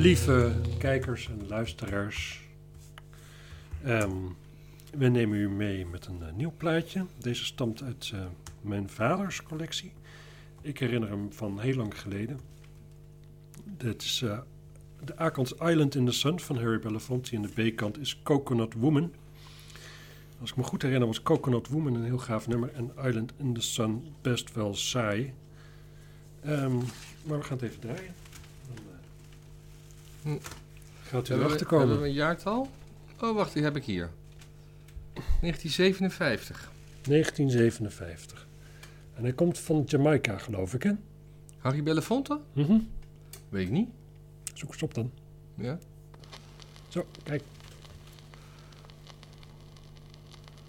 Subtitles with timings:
[0.00, 2.40] Lieve kijkers en luisteraars,
[3.84, 4.16] ehm,
[4.92, 7.06] we nemen u mee met een eh, nieuw plaatje.
[7.18, 8.20] Deze stamt uit eh,
[8.60, 9.92] mijn vaders collectie.
[10.60, 12.40] Ik herinner hem van heel lang geleden.
[13.64, 14.38] Dit is uh,
[15.04, 19.12] de A-kant Island in the Sun van Harry Belafonte en de B-kant is Coconut Woman.
[20.40, 23.54] Als ik me goed herinner was Coconut Woman een heel gaaf nummer en Island in
[23.54, 25.32] the Sun best wel saai.
[26.40, 26.76] Ehm,
[27.24, 28.14] maar we gaan het even draaien.
[30.22, 30.40] Dan, uh,
[31.02, 31.86] gaat u erachter komen.
[31.86, 32.70] Hebben we een jaartal?
[33.20, 34.10] Oh, wacht, die heb ik hier.
[35.40, 36.72] 1957.
[37.02, 38.48] 1957.
[39.14, 40.92] En hij komt van Jamaica, geloof ik, hè?
[41.58, 42.40] Harry Belafonte?
[42.52, 42.78] Mhm.
[43.48, 43.88] Weet ik niet.
[44.60, 45.10] Zoek eens op dan.
[45.54, 45.78] Ja.
[46.88, 47.42] Zo, kijk.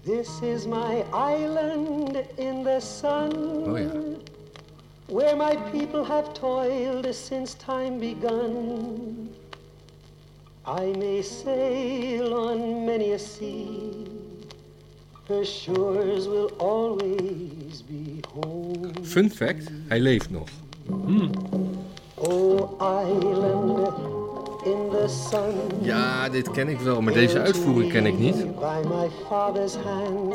[0.00, 3.32] This is my island in the sun.
[3.66, 3.92] Oh ja.
[5.06, 9.30] Where my people have toiled since time begun.
[10.66, 14.06] I may sail on many a sea.
[15.28, 18.92] Her shores will always be home.
[19.02, 20.48] Fun fact, hij leeft nog.
[20.86, 21.30] Hmm.
[22.28, 23.88] Oh, island
[24.64, 25.54] in the sun.
[25.80, 28.36] Ja, dit ken ik wel, maar deze uitvoering ken ik niet.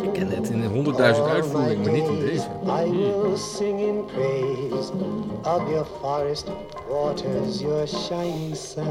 [0.01, 2.47] Ik ken het in honderdduizend uitvoeringen, maar niet in deze.
[2.85, 4.91] I will sing in praise
[5.43, 6.47] of your forest
[6.89, 8.87] waters, your shining sun.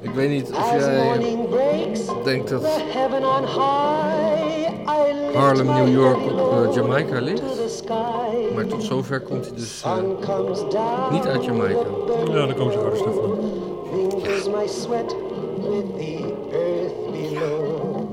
[0.00, 1.36] Ik weet niet of jij
[2.24, 2.62] denkt dat
[5.36, 7.42] Harlem, New York op, eh, Jamaica ligt.
[8.54, 11.86] Maar tot zover komt hij dus eh, niet uit Jamaica.
[12.26, 12.78] Ja, dan komen ze
[15.96, 18.04] the earth below.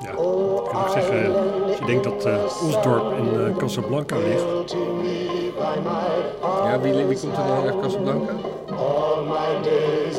[0.00, 1.34] Ja, ik kan ook zeggen,
[1.66, 2.34] als je denkt dat eh
[2.64, 4.76] ons dorp in eh, Casablanca ligt.
[6.64, 8.32] Ja, wie, wie komt er dan uit Casablanca?
[8.76, 10.18] All my days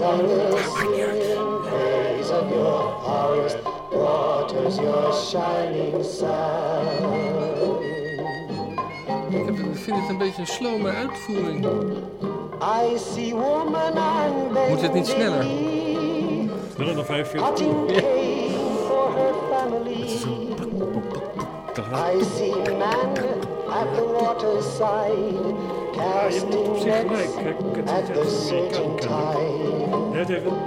[4.08, 6.88] Waters, your shining sun.
[9.30, 11.66] Ik, heb, vind het een beetje een slome uitvoering.
[12.62, 15.44] I see woman on Moet het niet sneller?
[16.74, 18.50] Sneller dan 45 Cutting cane
[18.88, 20.04] for her family.
[21.94, 23.18] I see man
[23.70, 25.56] at the waterside,
[26.28, 27.30] casting op zich gelijk.
[27.44, 27.58] Kijk,
[27.90, 29.68] het is the echt Amerikaan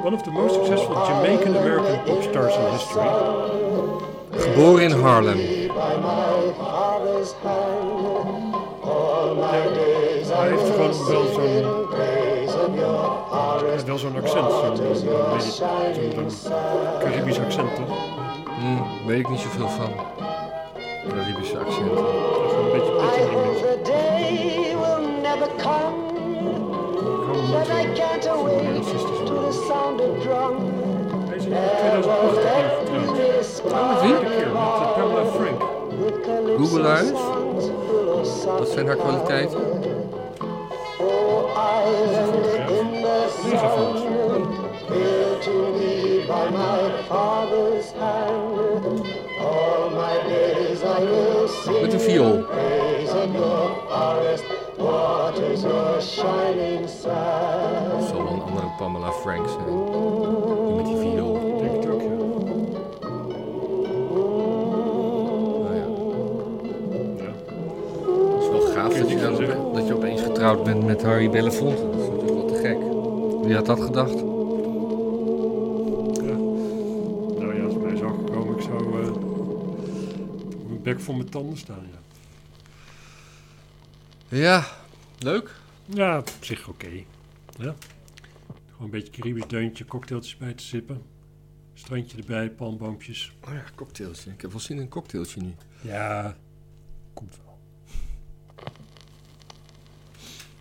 [0.04, 3.08] one of the most successful Jamaican American pop stars in history.
[4.30, 5.38] Geboren in Harlem.
[10.32, 11.88] Hij heeft gewoon wel zo'n
[13.84, 16.52] wel zo'n accent, zo'n zo'n
[17.00, 17.70] Caribisch accent.
[17.78, 17.84] Hè?
[18.60, 19.90] Hm, weet ik niet zoveel van.
[21.08, 21.96] Caribische accenten.
[21.96, 23.79] Gewoon een beetje pittig
[25.58, 26.10] come
[27.52, 28.84] that I can't awake
[29.26, 30.54] to the sound of drum.
[31.28, 32.80] Hij is in 2008
[33.62, 34.00] getrouwd.
[34.00, 34.14] Wie?
[34.14, 35.62] Tweede keer met Pamela Frank.
[36.04, 36.82] With calypso Google
[38.58, 39.60] Wat zijn haar kwaliteiten?
[41.00, 41.50] Oh,
[41.86, 43.00] island in
[56.02, 57.10] shining sun.
[57.98, 59.64] Dat zal wel een andere Pamela Frank zijn.
[60.66, 61.58] Die met die viool.
[61.58, 62.08] Denk het ook, ja.
[65.62, 65.86] Nou ja.
[67.24, 67.32] ja.
[68.34, 71.90] Het is wel gaaf dat je, dan dat je opeens getrouwd bent met Harry Belafonte.
[71.90, 72.78] Dat is natuurlijk wel te gek.
[73.46, 74.18] Wie had dat gedacht?
[76.24, 76.36] Ja.
[77.38, 79.10] Nou ja, als mij zou gekomen, ik zou eh,
[80.68, 81.86] mijn bek voor mijn tanden staan.
[81.90, 81.98] Ja,
[84.38, 84.64] Ja,
[85.18, 85.59] leuk.
[85.92, 86.88] Ja op zich oké.
[87.58, 87.74] Ja.
[88.70, 91.02] Gewoon een beetje Caribisch deuntje, cocktailtjes bij te sippen.
[91.74, 93.32] Strandje erbij, palmboompjes.
[93.44, 94.30] Oh ja, cocktailtje.
[94.30, 95.54] Ik heb wel zin in een cocktailtje nu.
[95.80, 96.36] Ja,
[97.14, 97.58] komt wel.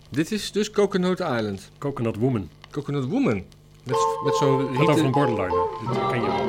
[0.09, 1.71] Dit is dus Coconut Island.
[1.77, 2.49] Coconut Woman.
[2.71, 3.45] Coconut Woman.
[3.83, 5.67] Met, met zo'n Gaat over een rieten, borderliner.
[5.79, 6.45] Dit ken je wel.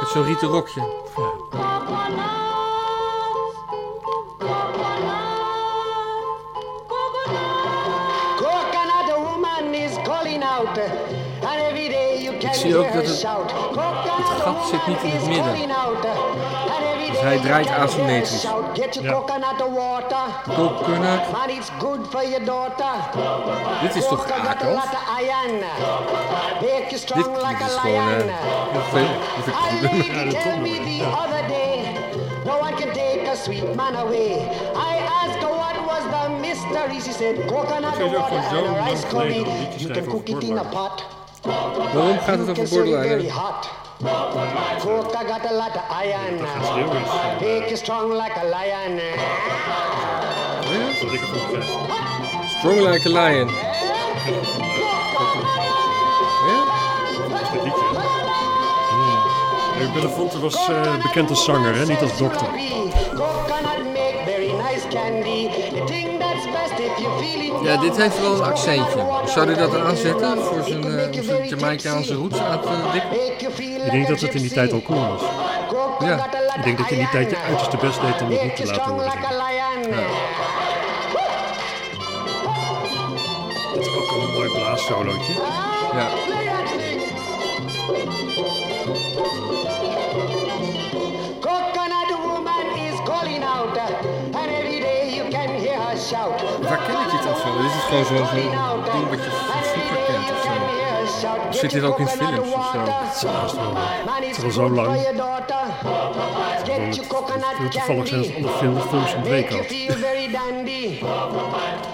[0.00, 0.80] met zo'n rieten rokje.
[1.14, 2.43] Coconut
[10.54, 13.16] calling out, and every day you can zie ook hear dat het-
[14.28, 15.52] het gat zit niet in het midden.
[17.10, 18.46] Dus hij draait asymmetrisch.
[18.72, 19.14] Get your Ja.
[19.14, 20.24] coconut water.
[20.54, 21.30] Coconut.
[21.32, 22.94] Man, it's good for your daughter.
[23.82, 24.34] Dit is toch Dit,
[27.62, 28.30] a gewoon...
[28.90, 29.06] veel.
[29.44, 31.96] Dit A lady tell me the other day,
[32.44, 34.48] no one can take a sweet man away.
[34.74, 35.44] I asked
[36.46, 37.00] mystery.
[37.00, 40.96] She said coconut water and a rice liedjes You can cook it in a pot.
[41.94, 43.30] Waarom gaat het You over can serve it very borderline?
[43.30, 43.62] hot.
[44.80, 46.34] Coca got a lot of iron.
[46.68, 48.96] Schreeuwen is eh, you strong like a lion.
[51.10, 51.62] begrijp.
[52.58, 53.48] Strong like a lion.
[56.46, 56.62] Ja?
[57.64, 57.72] Is.
[59.74, 61.86] Harry Belafonte was eh, bekend als zanger, hè?
[61.86, 62.46] niet als dokter.
[67.62, 69.06] Ja, dit heeft wel een accentje.
[69.24, 70.82] Zou hij dat aanzetten voor zijn,
[71.12, 72.38] you zijn Jamaicaanse roots
[73.38, 75.22] you feel Ik denk dat het in die tijd al cool was.
[75.98, 76.26] Ja.
[76.56, 78.66] Ik denk dat je in die tijd je uiterste best deed om het niet te
[78.66, 79.04] laten horen.
[79.04, 79.86] like a denk ik.
[79.86, 80.06] lion.
[83.74, 85.32] Dat is ook al een mooi blaassolootje.
[85.92, 86.08] Ja.
[96.68, 97.62] Waar ken ik dit of zo?
[97.62, 98.26] Dit is gewoon zo'n
[98.92, 100.50] ding wat je van vroeger kent of zo.
[101.48, 102.78] Of zit dit ook in films of zo?
[102.78, 104.36] Het is.
[104.36, 104.96] Het al zo lang.
[106.64, 111.86] Heel toevallig zijn het alle film- films ontweken you had.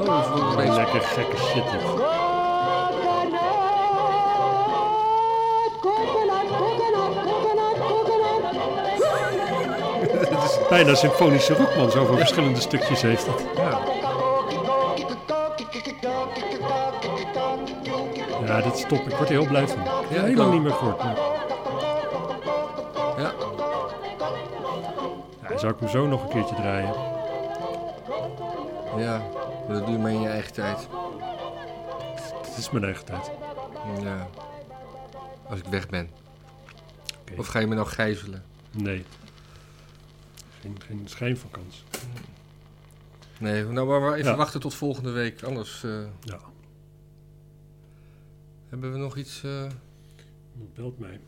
[0.00, 0.74] Oh, dat is wel een beetje...
[0.74, 2.19] Lekker gekke shit dit.
[10.70, 11.90] Bijna symfonische rock, man.
[11.90, 13.44] Zoveel verschillende stukjes heeft het.
[18.46, 18.98] Ja, dit is top.
[19.08, 19.82] Ik word er heel blij van.
[20.10, 20.98] Ja, heel lang niet meer gehoord.
[21.02, 21.16] maar-
[23.18, 23.32] Ja.
[25.50, 26.94] Ja, zou ik hem zo nog een keertje draaien?
[28.96, 29.22] Ja,
[29.66, 30.88] maar dat doe je maar in je eigen tijd.
[32.46, 33.30] Het is mijn eigen tijd.
[34.02, 34.26] Ja.
[35.50, 36.10] Als ik weg ben.
[37.38, 38.44] Of ga je me nou gijzelen?
[38.70, 39.04] Nee.
[40.60, 41.84] Geen, geen schijn van kans.
[43.38, 44.36] Nee, nou maar, even Ja.
[44.36, 45.42] wachten tot volgende week.
[45.42, 46.40] Anders eh, Ja,
[48.68, 49.66] hebben we nog iets, eh,
[50.52, 51.20] iemand belt mij.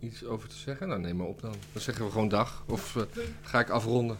[0.00, 0.88] iets over te zeggen.
[0.88, 1.54] Nou, neem maar op dan.
[1.72, 2.64] Dan zeggen we gewoon dag.
[2.68, 3.02] Of eh,
[3.42, 4.18] ga ik afronden.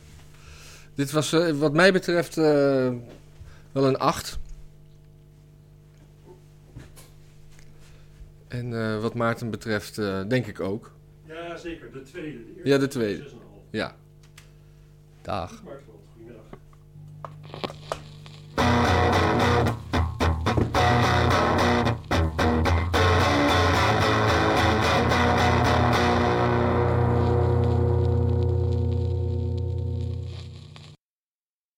[0.94, 2.44] Dit was eh, wat mij betreft eh,
[3.72, 4.38] wel een 8.
[8.48, 10.92] En eh, wat Maarten betreft eh, denk ik ook.
[11.26, 11.92] Ja, zeker.
[11.92, 12.38] De tweede.
[12.54, 13.22] De Ja, de tweede.
[13.28, 13.34] 6,5.
[13.70, 13.96] Ja.
[15.28, 15.52] Dag.